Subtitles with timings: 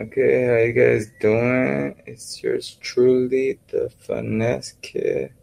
[0.00, 2.00] Okay, how you guys doing?
[2.06, 5.34] It's yours truly, the finesse kid,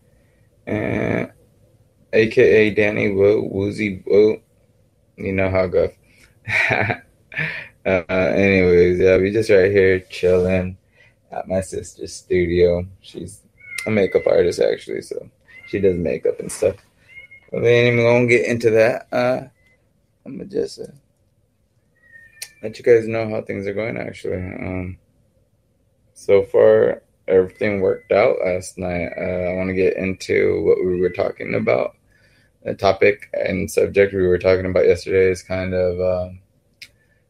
[0.66, 1.30] and
[2.14, 4.42] AKA Danny Woo, Woozy Woo.
[5.18, 5.92] You know how it goes.
[6.72, 10.78] uh, anyways, yeah, we just right here chilling
[11.34, 12.88] at my sister's studio.
[13.02, 13.42] She's
[13.86, 15.30] a makeup artist actually, so
[15.68, 16.78] she does makeup and stuff.
[17.52, 19.08] But we ain't even gonna get into that.
[19.12, 19.48] Uh,
[20.26, 20.86] I'm gonna just uh,
[22.66, 24.38] let you guys know how things are going actually.
[24.38, 24.98] Um,
[26.16, 29.10] so far, everything worked out last night.
[29.16, 31.96] Uh, I want to get into what we were talking about.
[32.64, 36.40] The topic and subject we were talking about yesterday is kind of um,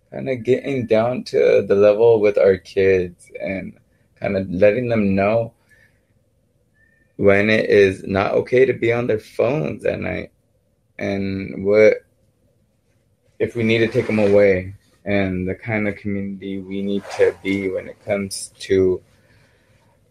[0.09, 3.77] kind of getting down to the level with our kids and
[4.17, 5.53] kind of letting them know
[7.17, 10.31] when it is not okay to be on their phones at night
[10.97, 12.05] and what
[13.37, 14.73] if we need to take them away
[15.05, 19.01] and the kind of community we need to be when it comes to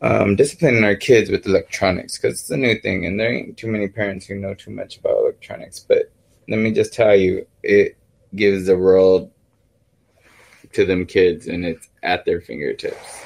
[0.00, 3.66] um, disciplining our kids with electronics because it's a new thing and there ain't too
[3.66, 6.10] many parents who know too much about electronics but
[6.48, 7.96] let me just tell you it
[8.34, 9.30] gives the world
[10.72, 13.22] to them kids and it's at their fingertips.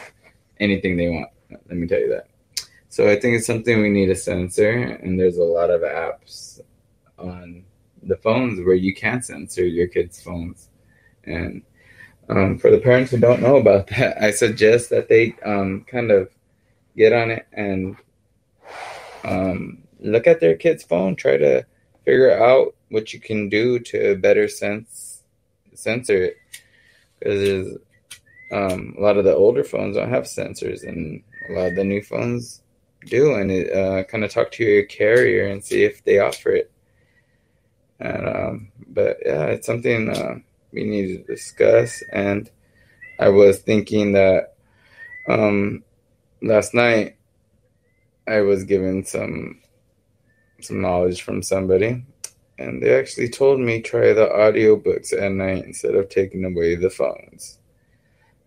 [0.60, 2.28] Anything they want let me tell you that.
[2.88, 6.60] So i think it's something we need to censor and there's a lot of apps
[7.18, 7.64] on
[8.02, 10.68] the phones where you can censor your kids phones
[11.28, 11.62] and
[12.28, 16.10] um, for the parents who don't know about that, I suggest that they um, kind
[16.10, 16.30] of
[16.96, 17.96] get on it and
[19.24, 21.16] um, look at their kid's phone.
[21.16, 21.66] Try to
[22.04, 25.22] figure out what you can do to better sense
[25.74, 26.36] censor it,
[27.18, 27.78] because
[28.52, 31.84] um, a lot of the older phones don't have sensors, and a lot of the
[31.84, 32.62] new phones
[33.06, 33.34] do.
[33.34, 36.70] And it uh, kind of talk to your carrier and see if they offer it.
[38.00, 40.10] And um, but yeah, it's something.
[40.10, 40.38] Uh,
[40.72, 42.02] we need to discuss.
[42.12, 42.50] And
[43.18, 44.54] I was thinking that
[45.28, 45.84] um,
[46.42, 47.16] last night
[48.26, 49.60] I was given some
[50.60, 52.04] some knowledge from somebody,
[52.58, 56.90] and they actually told me try the audiobooks at night instead of taking away the
[56.90, 57.58] phones.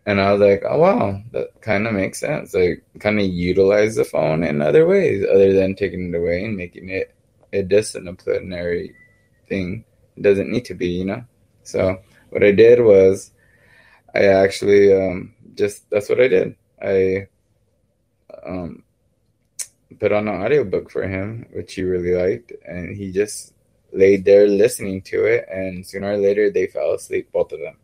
[0.06, 2.54] And I was like, oh wow, that kind of makes sense.
[2.54, 6.58] Like, kind of utilize the phone in other ways other than taking it away and
[6.58, 7.14] making it
[7.54, 8.96] a disciplinary
[9.48, 9.86] thing.
[10.18, 11.24] It doesn't need to be, you know.
[11.64, 12.00] So
[12.32, 13.32] what I did was
[14.16, 16.56] I actually um, just that's what I did.
[16.82, 17.28] I
[18.46, 18.84] um,
[20.00, 23.54] put on an audiobook for him, which he really liked, and he just
[23.94, 25.46] laid there listening to it.
[25.50, 27.78] And sooner or later, they fell asleep, both of them,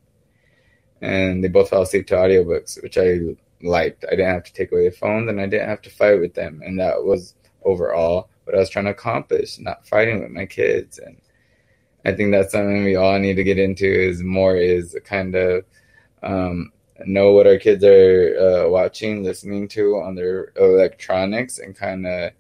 [1.01, 3.19] and they both fell asleep to audiobooks, which I
[3.61, 4.05] liked.
[4.05, 6.33] I didn't have to take away the phones, and I didn't have to fight with
[6.33, 9.59] them, and that was overall what I was trying to accomplish.
[9.59, 11.17] Not fighting with my kids and
[12.05, 15.65] I think that's something we all need to get into is more is kind of
[16.23, 16.71] um,
[17.05, 22.31] know what our kids are uh, watching, listening to on their electronics, and kind of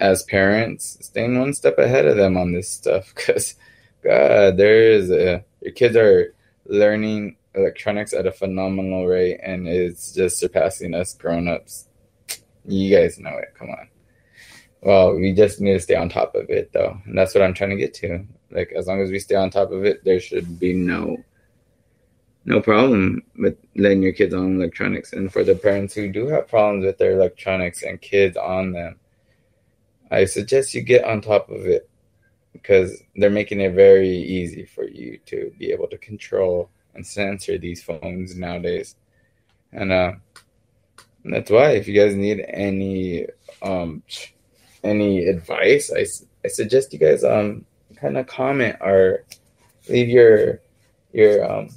[0.00, 3.56] as parents staying one step ahead of them on this stuff because
[4.02, 6.34] God, there is a, your kids are
[6.66, 11.88] learning electronics at a phenomenal rate, and it's just surpassing us grown-ups.
[12.64, 13.54] You guys know it.
[13.58, 13.88] Come on.
[14.80, 17.54] Well, we just need to stay on top of it, though, and that's what I'm
[17.54, 18.24] trying to get to.
[18.50, 21.16] Like as long as we stay on top of it, there should be no
[22.44, 25.12] no problem with letting your kids on electronics.
[25.12, 28.96] And for the parents who do have problems with their electronics and kids on them,
[30.10, 31.90] I suggest you get on top of it
[32.54, 37.58] because they're making it very easy for you to be able to control and censor
[37.58, 38.96] these phones nowadays.
[39.72, 40.12] And uh,
[41.24, 43.26] that's why if you guys need any
[43.62, 44.02] um
[44.82, 46.06] any advice, I,
[46.44, 47.66] I suggest you guys um
[48.00, 49.24] kind of comment or
[49.88, 50.60] leave your
[51.12, 51.70] your um,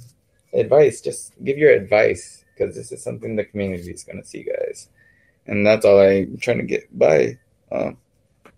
[0.52, 1.00] advice.
[1.00, 4.88] Just give your advice because this is something the community is going to see, guys.
[5.46, 7.38] And that's all I'm trying to get by.
[7.70, 7.96] Um,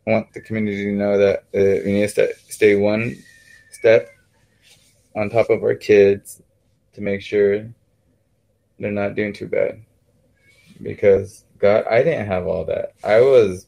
[0.06, 3.16] I want the community to know that uh, we need to stay one
[3.70, 4.10] step
[5.16, 6.42] on top of our kids
[6.94, 7.66] to make sure
[8.78, 9.82] they're not doing too bad.
[10.82, 12.93] Because God, I didn't have all that.
[13.02, 13.67] I was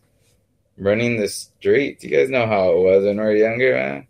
[0.78, 2.04] running the streets.
[2.04, 4.06] You guys know how it was when we were younger, man.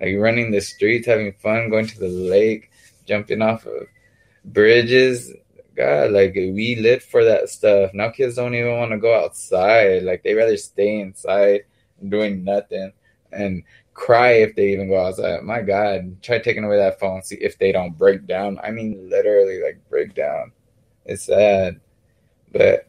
[0.00, 2.70] Like running the streets, having fun, going to the lake,
[3.06, 3.86] jumping off of
[4.44, 5.32] bridges.
[5.74, 7.92] God, like we lived for that stuff.
[7.92, 10.02] Now kids don't even want to go outside.
[10.02, 11.62] Like they rather stay inside
[12.08, 12.92] doing nothing
[13.32, 13.62] and
[13.94, 15.42] cry if they even go outside.
[15.42, 18.58] My God, try taking away that phone, see if they don't break down.
[18.62, 20.52] I mean, literally, like break down.
[21.04, 21.80] It's sad,
[22.52, 22.88] but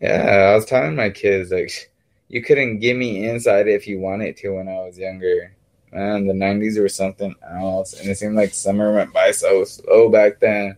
[0.00, 1.92] yeah, I was telling my kids like
[2.28, 5.56] you couldn't give me inside if you wanted to when I was younger.
[5.92, 10.08] Man, the '90s were something else, and it seemed like summer went by so slow
[10.10, 10.76] back then.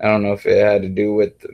[0.00, 1.50] I don't know if it had to do with the,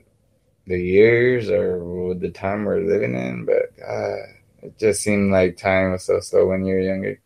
[0.67, 4.19] the years or with the time we're living in, but God,
[4.62, 7.21] it just seemed like time was so slow when you were younger.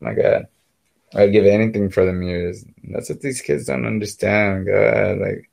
[0.00, 0.48] My God.
[1.14, 2.64] I'd give anything for them years.
[2.84, 4.66] That's what these kids don't understand.
[4.66, 5.50] God, like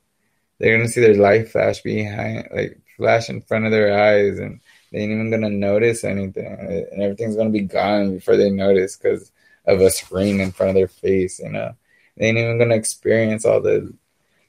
[0.59, 4.59] they're gonna see their life flash behind, like flash in front of their eyes, and
[4.95, 9.29] they ain't even gonna notice anything, and everything's gonna be gone before they notice because
[9.65, 11.37] of a screen in front of their face.
[11.39, 11.75] You know,
[12.15, 13.93] they ain't even gonna experience all the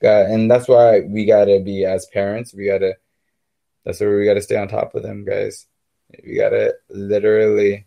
[0.01, 2.55] God, and that's why we gotta be as parents.
[2.55, 2.97] We gotta.
[3.85, 5.67] That's where we gotta stay on top of them, guys.
[6.25, 7.87] We gotta literally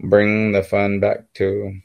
[0.00, 1.82] bring the fun back to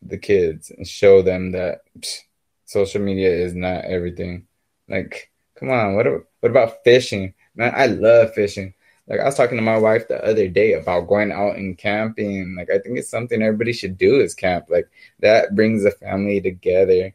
[0.00, 2.20] the kids and show them that psh,
[2.64, 4.46] social media is not everything.
[4.88, 6.06] Like, come on, what
[6.40, 7.34] what about fishing?
[7.54, 8.74] Man, I love fishing.
[9.08, 12.54] Like I was talking to my wife the other day about going out and camping.
[12.56, 14.66] Like I think it's something everybody should do is camp.
[14.70, 14.88] Like
[15.20, 17.14] that brings the family together.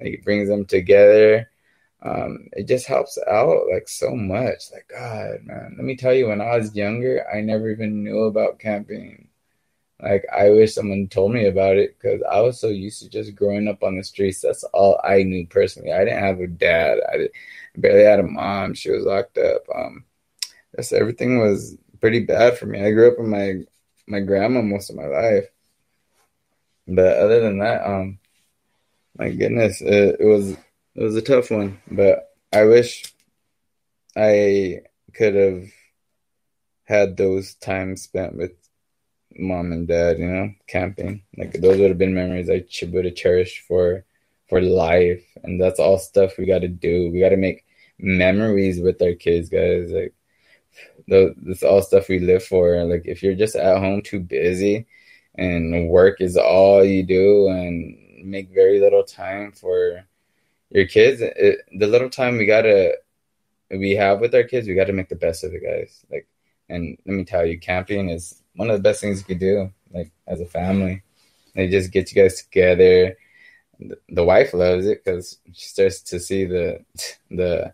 [0.00, 1.50] Like it brings them together.
[2.02, 4.72] Um, it just helps out like so much.
[4.72, 8.24] Like God, man, let me tell you, when I was younger, I never even knew
[8.24, 9.28] about camping.
[10.02, 13.34] Like I wish someone told me about it because I was so used to just
[13.34, 14.40] growing up on the streets.
[14.40, 15.92] That's all I knew personally.
[15.92, 16.98] I didn't have a dad.
[17.12, 17.30] I, did,
[17.76, 18.74] barely had a mom.
[18.74, 19.62] She was locked up.
[19.74, 20.04] Um,
[20.72, 22.84] that's everything was pretty bad for me.
[22.84, 23.60] I grew up with my
[24.06, 25.46] my grandma most of my life,
[26.86, 28.18] but other than that, um,
[29.16, 31.80] my goodness, it, it was it was a tough one.
[31.90, 33.04] But I wish
[34.16, 34.82] I
[35.14, 35.64] could have
[36.84, 38.52] had those times spent with
[39.36, 41.22] mom and dad, you know, camping.
[41.36, 44.04] Like those would have been memories I would have cherished for
[44.48, 45.24] for life.
[45.42, 47.10] And that's all stuff we got to do.
[47.10, 47.64] We got to make
[47.98, 49.90] memories with our kids, guys.
[49.90, 50.14] Like
[51.08, 52.84] those, that's all stuff we live for.
[52.84, 54.86] Like if you're just at home too busy
[55.36, 60.04] and work is all you do and make very little time for
[60.70, 62.94] your kids, it, the little time we gotta
[63.70, 66.04] we have with our kids, we got to make the best of it, guys.
[66.10, 66.28] Like,
[66.68, 69.70] and let me tell you, camping is one of the best things you could do,
[69.92, 71.02] like as a family.
[71.54, 73.16] They just get you guys together.
[74.08, 76.84] The, wife loves it because she starts to see the
[77.30, 77.72] the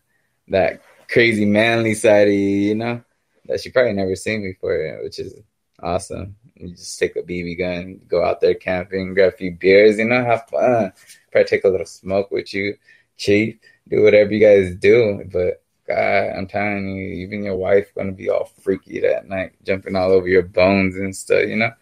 [0.49, 3.03] that crazy manly side of you, you know,
[3.47, 5.35] that she probably never seen before, which is
[5.83, 6.37] awesome.
[6.55, 10.05] You just take a BB gun, go out there camping, grab a few beers, you
[10.05, 10.93] know, have fun.
[11.33, 12.77] Probably take a little smoke with you,
[13.17, 15.25] cheat, do whatever you guys do.
[15.33, 19.97] But God, I'm telling you, even your wife gonna be all freaky that night, jumping
[19.97, 21.73] all over your bones and stuff, you know.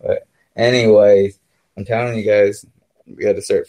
[0.00, 0.26] But
[0.56, 1.38] anyways,
[1.76, 2.64] I'm telling you guys,
[3.06, 3.68] we got to start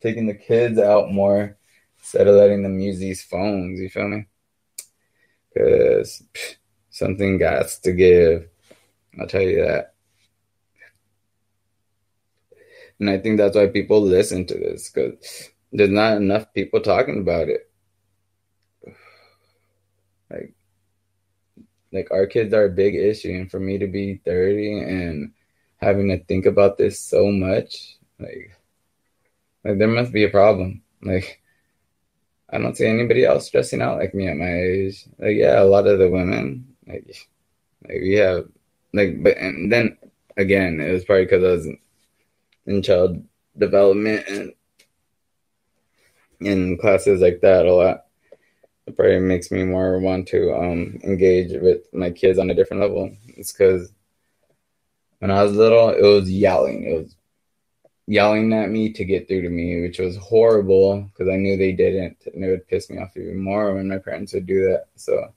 [0.00, 1.56] taking the kids out more
[1.98, 3.80] instead of letting them use these phones.
[3.80, 4.26] You feel me?
[5.52, 6.22] Because
[6.90, 8.48] something got to give.
[9.20, 9.94] I'll tell you that.
[12.98, 17.18] And I think that's why people listen to this because there's not enough people talking
[17.18, 17.68] about it.
[20.30, 20.54] Like,
[21.92, 25.32] like our kids are a big issue, and for me to be 30 and
[25.76, 28.56] having to think about this so much, like,
[29.64, 30.82] like there must be a problem.
[31.02, 31.40] Like,
[32.50, 35.04] I don't see anybody else dressing out like me at my age.
[35.18, 37.06] Like, yeah, a lot of the women, like,
[37.88, 38.48] like we have,
[38.94, 39.98] like, but and then
[40.36, 41.68] again, it was probably because I was
[42.66, 43.22] in child
[43.56, 44.52] development and
[46.40, 48.06] in classes like that a lot
[48.86, 52.82] it probably makes me more want to um, engage with my kids on a different
[52.82, 53.10] level.
[53.28, 53.92] It's because
[55.20, 56.84] when I was little, it was yelling.
[56.84, 57.16] It was
[58.06, 61.72] yelling at me to get through to me, which was horrible because I knew they
[61.72, 64.86] didn't, and it would piss me off even more when my parents would do that.
[64.96, 65.32] So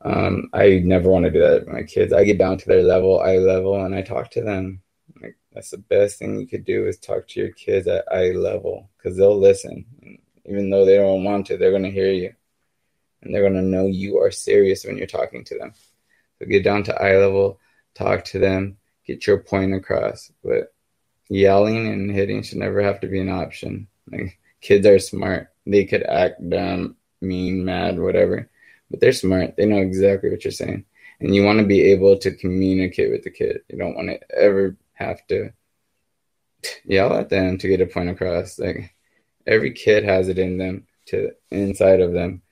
[0.00, 2.14] um, I never want to do that with my kids.
[2.14, 4.80] I get down to their level, eye level, and I talk to them.
[5.20, 8.30] Like that's the best thing you could do is talk to your kids at eye
[8.30, 9.84] level because they'll listen.
[10.46, 12.32] Even though they don't want to, they're going to hear you
[13.22, 15.72] and they're going to know you are serious when you're talking to them.
[16.38, 17.58] So get down to eye level,
[17.94, 20.30] talk to them, get your point across.
[20.44, 20.72] But
[21.28, 23.88] yelling and hitting should never have to be an option.
[24.10, 25.52] Like kids are smart.
[25.66, 28.48] They could act dumb, mean, mad, whatever,
[28.90, 29.56] but they're smart.
[29.56, 30.84] They know exactly what you're saying.
[31.20, 33.62] And you want to be able to communicate with the kid.
[33.68, 35.52] You don't want to ever have to
[36.84, 38.58] yell at them to get a point across.
[38.58, 38.94] Like
[39.46, 42.42] every kid has it in them to inside of them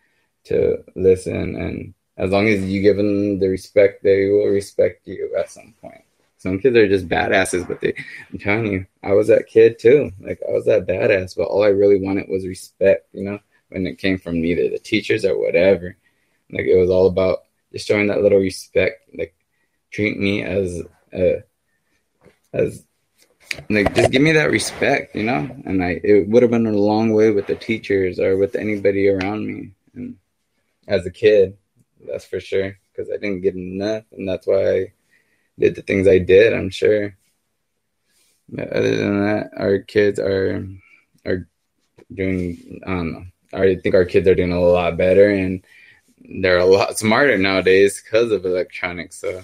[0.46, 5.34] to listen and as long as you give them the respect they will respect you
[5.38, 6.02] at some point
[6.38, 7.92] some kids are just badasses but they
[8.32, 11.64] i'm telling you i was that kid too like i was that badass but all
[11.64, 13.38] i really wanted was respect you know
[13.70, 15.96] when it came from either the teachers or whatever
[16.50, 19.34] like it was all about just showing that little respect like
[19.90, 21.42] treat me as a
[22.52, 22.84] as
[23.70, 25.48] like just give me that respect, you know.
[25.64, 29.08] And I it would have been a long way with the teachers or with anybody
[29.08, 29.72] around me.
[29.94, 30.16] And
[30.86, 31.56] as a kid,
[32.06, 34.92] that's for sure, because I didn't get enough, and that's why I
[35.58, 36.52] did the things I did.
[36.52, 37.16] I'm sure.
[38.48, 40.66] But other than that, our kids are
[41.24, 41.48] are
[42.12, 42.80] doing.
[42.86, 43.32] I.
[43.52, 45.64] I think our kids are doing a lot better, and
[46.18, 49.20] they're a lot smarter nowadays because of electronics.
[49.20, 49.42] So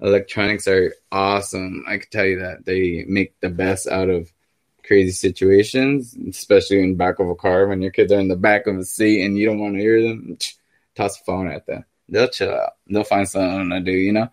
[0.00, 1.84] electronics are awesome.
[1.86, 4.32] I can tell you that they make the best out of
[4.84, 8.66] crazy situations, especially in back of a car when your kids are in the back
[8.66, 10.38] of a seat and you don't want to hear them.
[10.94, 11.84] Toss a phone at them.
[12.08, 12.72] They'll chill out.
[12.88, 14.28] They'll find something to do, you know.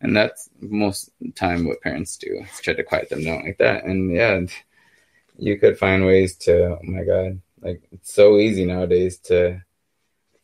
[0.00, 2.44] And that's most time what parents do.
[2.62, 3.84] Try to quiet them down like that.
[3.84, 4.40] And yeah,
[5.38, 6.76] you could find ways to.
[6.76, 9.62] Oh my god, like it's so easy nowadays to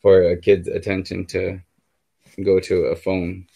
[0.01, 1.61] for a kid's attention to
[2.43, 3.47] go to a phone.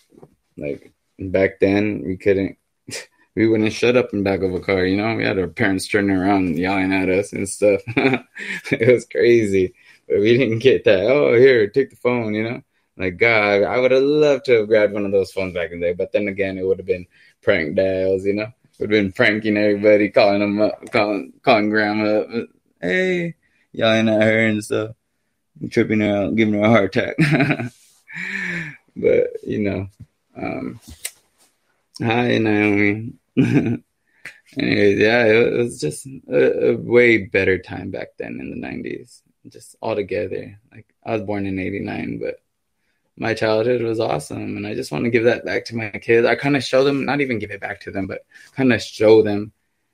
[0.57, 2.57] Like back then, we couldn't.
[3.35, 5.15] We wouldn't shut up in back of a car, you know.
[5.15, 7.79] We had our parents turning around yelling at us and stuff.
[7.95, 9.75] it was crazy,
[10.09, 11.05] we didn't get that.
[11.05, 12.61] Oh, here, take the phone, you know.
[12.97, 15.79] Like God, I would have loved to have grabbed one of those phones back in
[15.79, 17.07] the day, but then again, it would have been
[17.41, 18.51] prank dials, you know.
[18.79, 22.23] Would have been pranking everybody, calling them up, calling calling grandma,
[22.81, 23.35] hey,
[23.71, 24.91] yelling at her and stuff,
[25.69, 27.15] tripping her out, giving her a heart attack.
[28.95, 29.87] but you know,
[30.37, 30.79] um,
[32.01, 33.13] hi Naomi.
[34.57, 39.21] Anyways, yeah, it was just a, a, way better time back then in the '90s.
[39.47, 40.59] Just all together.
[40.71, 42.41] Like I was born in '89, but
[43.17, 46.25] my childhood was awesome, and I just want to give that back to my kids.
[46.27, 48.81] I kind of show them, not even give it back to them, but kind of
[48.81, 49.51] show them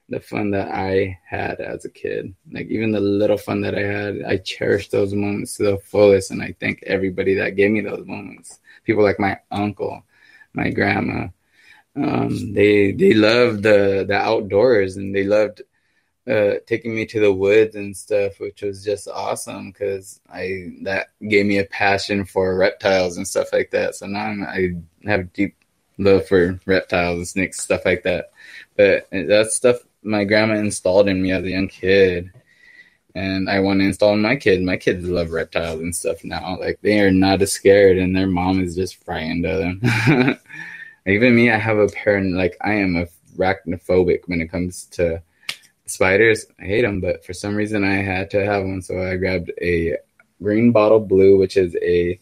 [0.09, 2.35] the fun that I had as a kid.
[2.51, 6.31] Like even the little fun that I had, I cherish those moments to the fullest,
[6.31, 8.59] and I thank everybody that gave me those moments.
[8.83, 10.03] People like my uncle,
[10.53, 11.27] my grandma.
[11.95, 15.61] Um, they they loved the the outdoors, and they loved
[16.27, 21.07] uh, taking me to the woods and stuff, which was just awesome because I that
[21.27, 23.95] gave me a passion for reptiles and stuff like that.
[23.95, 24.71] So now I'm, I
[25.07, 25.55] have deep
[25.97, 28.31] love for reptiles and snakes, stuff like that.
[28.75, 32.31] But that stuff my grandma installed in me as a young kid.
[33.15, 34.61] And I want to install in my kid.
[34.61, 36.57] My kids love reptiles and stuff now.
[36.59, 40.39] Like they are not as scared, and their mom is just frightened of them.
[41.07, 42.35] Even me, I have a parent.
[42.35, 45.21] Like I am a arachnophobic when it comes to
[45.85, 46.45] spiders.
[46.59, 49.51] I hate them, but for some reason I had to have one, so I grabbed
[49.61, 49.97] a
[50.41, 52.19] green bottle blue, which is a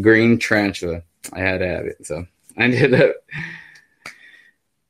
[0.00, 1.02] green tarantula.
[1.32, 2.26] I had to have it, so
[2.56, 3.16] I ended up.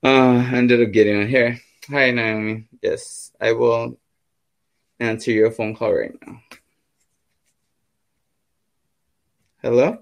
[0.03, 1.61] Uh, ended up getting it here.
[1.91, 2.67] Hi, Naomi.
[2.81, 3.99] Yes, I will
[4.99, 6.41] answer your phone call right now.
[9.63, 9.99] Hello?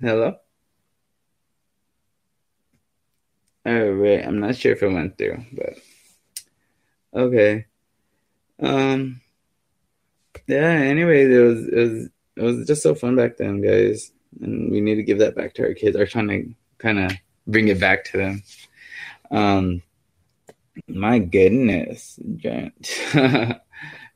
[0.00, 0.36] Hello?
[3.66, 4.22] Oh, wait.
[4.22, 5.74] I'm not sure if it went through, but
[7.12, 7.66] okay.
[8.60, 9.20] Um,
[10.46, 14.70] yeah, anyway, it was, it was, it was just so fun back then, guys and
[14.70, 15.96] we need to give that back to our kids.
[15.96, 17.12] Are trying to kind of
[17.46, 18.42] bring it back to them.
[19.30, 19.82] Um,
[20.88, 22.18] my goodness.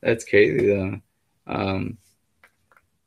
[0.01, 1.01] That's crazy though.
[1.47, 1.97] Um,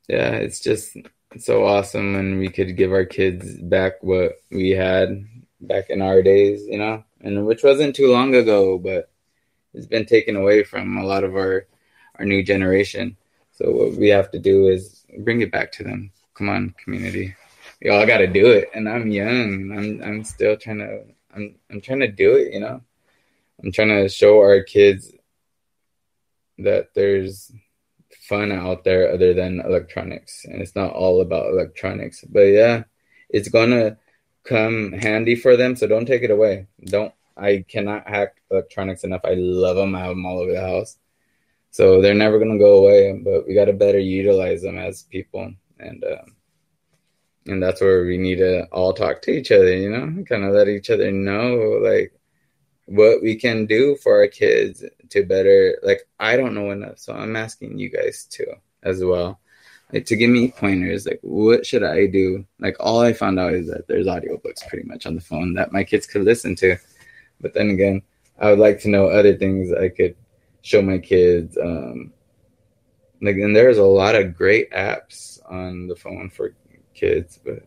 [0.08, 0.96] yeah, it's just
[1.38, 5.26] so awesome when we could give our kids back what we had
[5.66, 9.10] back in our days, you know, and which wasn't too long ago, but
[9.72, 11.66] it's been taken away from a lot of our
[12.18, 13.16] our new generation.
[13.52, 17.34] So what we have to do is bring it back to them come on, community.
[17.80, 18.70] Y'all got to do it.
[18.74, 19.72] And I'm young.
[19.76, 21.04] I'm I'm still trying to.
[21.34, 22.52] I'm I'm trying to do it.
[22.52, 22.82] You know,
[23.62, 25.12] I'm trying to show our kids
[26.58, 27.50] that there's
[28.28, 32.24] fun out there other than electronics, and it's not all about electronics.
[32.28, 32.84] But yeah,
[33.28, 33.98] it's gonna
[34.44, 35.76] come handy for them.
[35.76, 36.66] So don't take it away.
[36.84, 37.12] Don't.
[37.36, 39.22] I cannot hack electronics enough.
[39.24, 39.94] I love them.
[39.94, 40.96] I have them all over the house.
[41.70, 43.12] So they're never gonna go away.
[43.12, 46.36] But we got to better utilize them as people and um,
[47.46, 49.76] and that's where we need to all talk to each other.
[49.76, 52.12] You know, kind of let each other know like
[52.86, 55.78] what we can do for our kids to better.
[55.82, 59.40] Like I don't know enough, so I'm asking you guys too as well.
[59.92, 62.44] Like, to give me pointers, like what should I do?
[62.58, 65.72] Like all I found out is that there's audiobooks pretty much on the phone that
[65.72, 66.76] my kids could listen to.
[67.40, 68.02] But then again,
[68.38, 70.16] I would like to know other things I could
[70.62, 71.56] show my kids.
[71.58, 72.12] Um,
[73.20, 76.54] like, and there's a lot of great apps on the phone for
[76.94, 77.38] kids.
[77.44, 77.66] But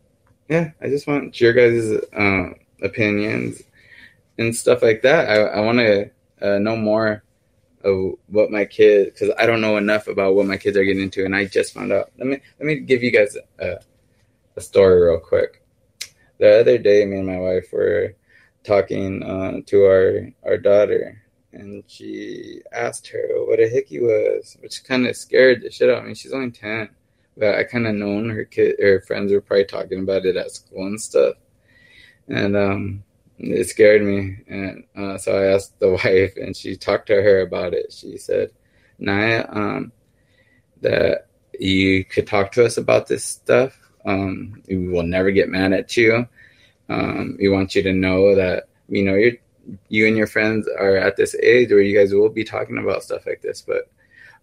[0.50, 2.50] yeah, I just want your guys' uh,
[2.82, 3.62] opinions
[4.38, 5.30] and stuff like that.
[5.30, 7.24] I, I want to uh, know more
[7.84, 11.04] of what my kids, because I don't know enough about what my kids are getting
[11.04, 12.12] into, and I just found out.
[12.18, 13.78] Let me let me give you guys a,
[14.56, 15.62] a story real quick.
[16.40, 18.16] the other day, me and my wife were
[18.64, 21.22] talking uh, to our our daughter,
[21.54, 26.00] and she asked her what a hickey was, which kind of scared the shit out
[26.00, 26.16] of me.
[26.16, 26.90] She's only ten,
[27.38, 30.52] but I kind of known her kid, her friends were probably talking about it at
[30.52, 31.36] school and stuff,
[32.28, 33.04] and um,
[33.40, 34.38] it scared me.
[34.48, 37.94] And uh, so I asked the wife, and she talked to her about it.
[37.94, 38.52] She said,
[39.00, 39.92] "Naya, um,
[40.82, 41.28] that
[41.60, 43.78] you could talk to us about this stuff.
[44.06, 46.28] Um, we will never get mad at you.
[46.90, 49.38] Um, we want you to know that you know you
[49.90, 53.04] you and your friends are at this age where you guys will be talking about
[53.04, 53.90] stuff like this, but."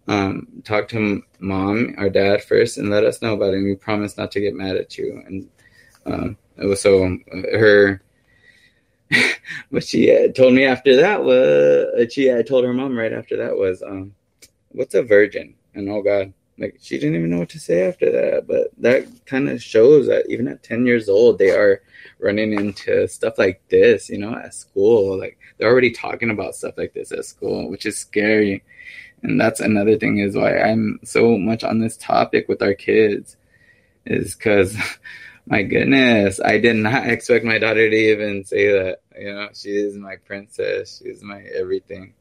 [0.07, 3.57] Um, talk to mom or dad first and let us know about it.
[3.57, 5.23] And we promise not to get mad at you.
[5.25, 5.49] And
[6.05, 7.17] um, it was so
[7.53, 8.03] her
[9.69, 13.13] what she had told me after that was uh, she had told her mom right
[13.13, 14.13] after that was um
[14.69, 15.55] what's a virgin?
[15.73, 18.47] And oh god like she didn't even know what to say after that.
[18.47, 21.81] But that kind of shows that even at 10 years old they are
[22.19, 25.17] running into stuff like this you know at school.
[25.17, 28.63] Like they're already talking about stuff like this at school which is scary.
[29.23, 33.37] And that's another thing is why i'm so much on this topic with our kids
[34.05, 34.77] is because
[35.47, 38.99] my goodness, I did not expect my daughter to even say that.
[39.17, 41.01] You know, she is my princess.
[41.03, 42.13] She's my everything,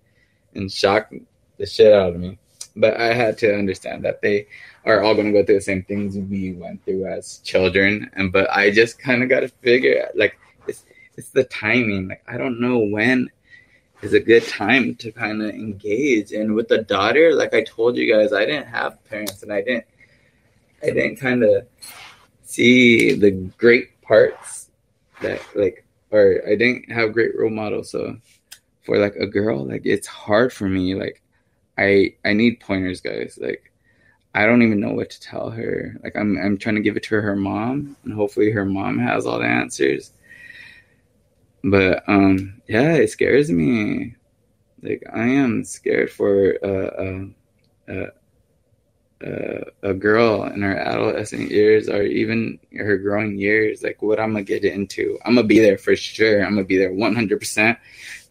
[0.55, 1.15] and shocked
[1.59, 2.39] the shit out of me.
[2.77, 4.49] But I had to understand that they
[4.85, 8.11] are all going to go through the same things we went through as children.
[8.15, 10.85] And but I just kind of got to figure like, it's
[11.17, 12.09] it's the timing.
[12.09, 13.31] Like, I don't know when
[14.03, 16.33] is a good time to kind of engage.
[16.33, 19.63] And with the daughter, like I told you guys, I didn't have parents, and I
[19.63, 19.87] didn't,
[20.83, 21.67] I didn't kind of
[22.43, 24.71] see the great parts
[25.23, 27.91] that like or I didn't have great role models.
[27.91, 28.17] So
[28.83, 30.95] for like a girl, like it's hard for me.
[30.95, 31.23] Like
[31.79, 33.39] I I need pointers, guys.
[33.41, 33.73] Like
[34.35, 35.97] I don't even know what to tell her.
[36.03, 39.27] Like I'm I'm trying to give it to her mom, and hopefully her mom has
[39.27, 40.13] all the answers.
[41.63, 44.15] But um, yeah, it scares me.
[44.83, 48.11] Like I am scared for uh, uh, uh
[49.25, 54.33] uh, a girl in her adolescent years or even her growing years, like what I'm
[54.33, 55.19] gonna get into.
[55.25, 56.45] I'm gonna be there for sure.
[56.45, 57.77] I'm gonna be there 100%.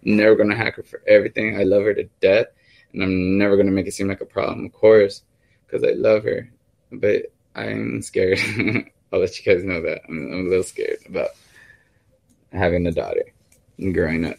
[0.04, 1.60] Never gonna hack her for everything.
[1.60, 2.48] I love her to death,
[2.92, 5.24] and I'm never gonna make it seem like a problem, of course,
[5.66, 6.52] because I love her.
[6.92, 8.40] But I'm scared.
[9.14, 11.30] I'll let you guys know that I'm, I'm a little scared about
[12.52, 13.26] having a daughter
[13.78, 14.38] and growing up.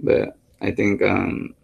[0.00, 1.54] But I think um,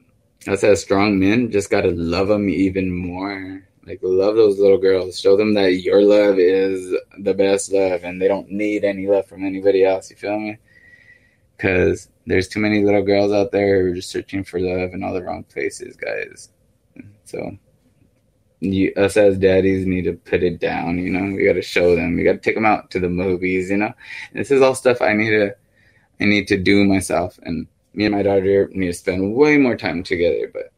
[0.46, 5.18] us as strong men just gotta love them even more like love those little girls.
[5.18, 9.26] Show them that your love is the best love, and they don't need any love
[9.26, 10.10] from anybody else.
[10.10, 10.58] You feel me?
[11.56, 15.02] Because there's too many little girls out there who are just searching for love in
[15.02, 16.48] all the wrong places, guys.
[17.24, 17.58] So
[18.60, 20.98] you, us as daddies need to put it down.
[20.98, 22.16] You know, we got to show them.
[22.16, 23.70] We got to take them out to the movies.
[23.70, 23.92] You know,
[24.32, 25.56] this is all stuff I need to,
[26.20, 27.38] I need to do myself.
[27.42, 30.50] And me and my daughter need to spend way more time together.
[30.52, 30.72] But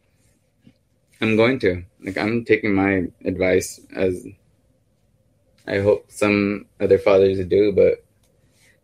[1.22, 1.84] I'm going to.
[2.04, 4.26] Like I'm taking my advice as
[5.68, 8.04] I hope some other fathers do, but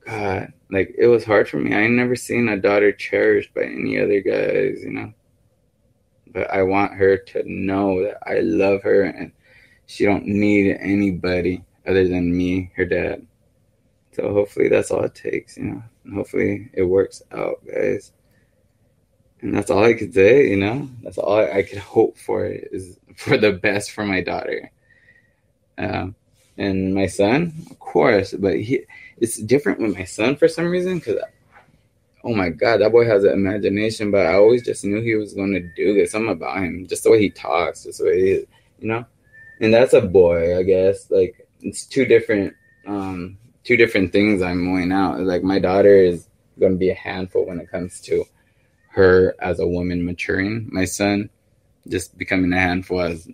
[0.07, 1.75] God, like it was hard for me.
[1.75, 5.13] I never seen a daughter cherished by any other guys, you know.
[6.29, 9.33] But I want her to know that I love her and
[9.87, 13.27] she don't need anybody other than me, her dad.
[14.13, 15.83] So hopefully that's all it takes, you know.
[16.05, 18.13] And hopefully it works out, guys
[19.41, 20.49] and that's all I could say.
[20.49, 24.21] You know, that's all I, I could hope for is for the best for my
[24.21, 24.71] daughter.
[25.77, 26.15] Um,
[26.57, 28.85] and my son, of course, but he
[29.19, 31.21] it's different with my son for some reason because
[32.25, 34.11] oh my god, that boy has an imagination.
[34.11, 36.13] But I always just knew he was going to do this.
[36.13, 38.31] Something about him, just the way he talks, just the way he,
[38.81, 39.05] you know.
[39.61, 41.11] And that's a boy, I guess.
[41.11, 42.55] Like it's two different,
[42.87, 45.21] um, two different things I'm weighing out.
[45.21, 48.25] Like my daughter is going to be a handful when it comes to
[48.99, 50.69] her as a woman maturing.
[50.73, 51.31] My son
[51.87, 53.29] just becoming a handful as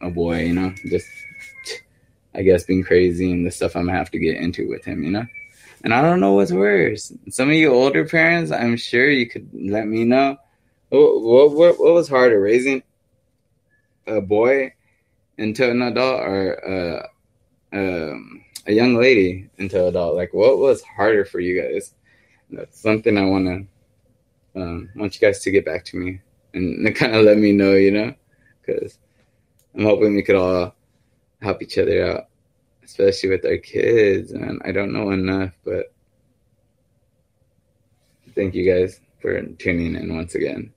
[0.00, 1.06] a boy, you know, just
[2.34, 5.04] I guess being crazy and the stuff I'm gonna have to get into with him,
[5.04, 5.26] you know.
[5.84, 7.12] And I don't know what's worse.
[7.28, 10.38] Some of you older parents, I'm sure you could let me know.
[10.88, 12.82] What what, what was harder, raising
[14.06, 14.72] a boy
[15.36, 17.04] into an adult or
[17.72, 20.16] uh, um, a young lady into adult?
[20.16, 21.94] Like, what was harder for you guys?
[22.50, 23.66] That's something I want to
[24.56, 26.20] um, I want you guys to get back to me
[26.54, 28.14] and kind of let me know, you know,
[28.60, 28.98] because
[29.74, 30.74] I'm hoping we could all
[31.40, 32.28] help each other out,
[32.84, 34.32] especially with our kids.
[34.32, 35.92] And I don't know enough, but
[38.34, 40.72] thank you guys for tuning in once again.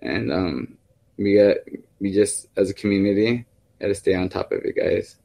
[0.00, 0.78] And um,
[1.16, 1.56] we got
[2.00, 3.46] we just as a community
[3.80, 5.16] got to stay on top of it, guys.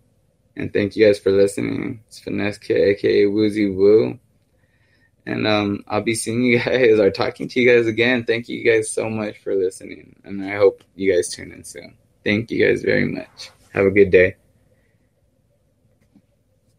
[0.56, 2.04] And thank you guys for listening.
[2.08, 4.20] It's Finesse K, aka Woozy Woo.
[5.28, 8.24] And um, I'll be seeing you guys or talking to you guys again.
[8.24, 10.16] Thank you guys so much for listening.
[10.24, 11.96] And I hope you guys tune in soon.
[12.24, 13.52] Thank you guys very much.
[13.74, 14.38] Have a good day.